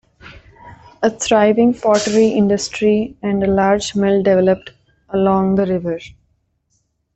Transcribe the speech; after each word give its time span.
A 1.03 1.11
thriving 1.11 1.75
pottery 1.75 2.29
industry 2.29 3.15
and 3.21 3.43
a 3.43 3.45
large 3.45 3.95
mill 3.95 4.23
developed 4.23 4.71
along 5.11 5.53
the 5.57 5.67
river. 5.67 5.99